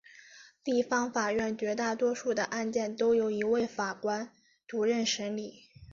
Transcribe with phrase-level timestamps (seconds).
[0.63, 4.31] 地方法院绝大多数的案件都由一位法官
[4.67, 5.69] 独任审理。